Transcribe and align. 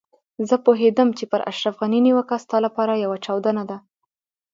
زه 0.49 0.55
پوهېدم 0.65 1.09
چې 1.17 1.23
پر 1.31 1.41
اشرف 1.51 1.75
غني 1.81 1.99
نيوکه 2.05 2.35
ستا 2.43 2.57
لپاره 2.65 2.93
يوه 3.03 3.17
چاودنه 3.25 3.63
ده. 3.69 3.77